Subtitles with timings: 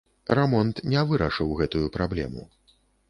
[0.37, 2.47] Рамонт не вырашыў гэтую праблему.